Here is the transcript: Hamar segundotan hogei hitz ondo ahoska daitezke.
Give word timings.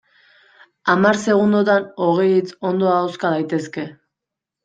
Hamar 0.93 1.17
segundotan 1.23 1.85
hogei 2.05 2.31
hitz 2.37 2.49
ondo 2.71 2.91
ahoska 2.95 3.35
daitezke. 3.35 3.87